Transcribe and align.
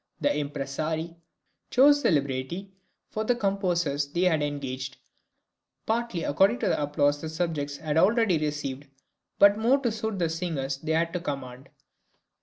The 0.19 0.29
impresarii 0.35 1.15
chose 1.69 2.01
the 2.01 2.09
libretti 2.09 2.73
for 3.11 3.23
the 3.23 3.35
composers 3.35 4.07
they 4.07 4.23
had 4.23 4.41
engaged, 4.41 4.97
partly 5.85 6.23
according 6.23 6.57
to 6.61 6.69
the 6.69 6.81
applause 6.81 7.21
the 7.21 7.29
subjects 7.29 7.77
had 7.77 7.97
already 7.97 8.39
received, 8.39 8.87
but 9.37 9.59
more 9.59 9.77
to 9.81 9.91
suit 9.91 10.17
the 10.17 10.29
singers 10.29 10.77
they 10.77 10.93
had 10.93 11.15
at 11.15 11.23
command. 11.23 11.69